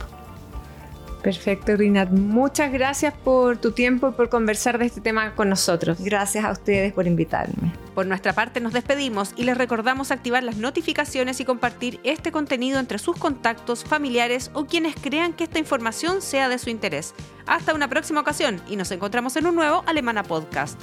Perfecto, 1.22 1.76
Rinat. 1.76 2.10
Muchas 2.12 2.72
gracias 2.72 3.14
por 3.14 3.58
tu 3.58 3.72
tiempo 3.72 4.10
y 4.10 4.12
por 4.14 4.30
conversar 4.30 4.78
de 4.78 4.86
este 4.86 5.02
tema 5.02 5.36
con 5.36 5.50
nosotros. 5.50 6.00
Gracias 6.00 6.46
a 6.46 6.52
ustedes 6.52 6.94
por 6.94 7.08
invitarme. 7.08 7.74
Por 7.94 8.06
nuestra 8.06 8.32
parte 8.32 8.62
nos 8.62 8.72
despedimos 8.72 9.34
y 9.36 9.44
les 9.44 9.58
recordamos 9.58 10.12
activar 10.12 10.44
las 10.44 10.56
notificaciones 10.56 11.42
y 11.42 11.46
compartir 11.46 12.00
este 12.04 12.32
contenido 12.32 12.80
entre 12.80 13.00
sus 13.00 13.18
contactos, 13.18 13.84
familiares 13.84 14.50
o 14.54 14.66
quienes 14.66 14.96
crean 14.96 15.34
que 15.34 15.44
esta 15.44 15.60
información 15.60 16.22
sea 16.22 16.48
de 16.48 16.58
su 16.58 16.70
interés. 16.70 17.14
Hasta 17.46 17.74
una 17.74 17.90
próxima 17.90 18.22
ocasión 18.22 18.62
y 18.70 18.78
nos 18.78 18.92
encontramos 18.92 19.36
en 19.36 19.48
un 19.48 19.56
nuevo 19.56 19.84
Alemana 19.88 20.24
Podcast. 20.24 20.80